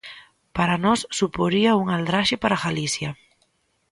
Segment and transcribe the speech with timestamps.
[0.57, 3.09] Para nós, suporía unha aldraxe para Galicia.